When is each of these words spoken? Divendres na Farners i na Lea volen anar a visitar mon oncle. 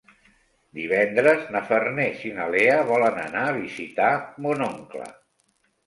Divendres 0.77 1.43
na 1.57 1.61
Farners 1.67 2.25
i 2.31 2.33
na 2.39 2.49
Lea 2.57 2.81
volen 2.91 3.23
anar 3.29 3.47
a 3.51 3.55
visitar 3.63 4.13
mon 4.49 4.69
oncle. 4.75 5.09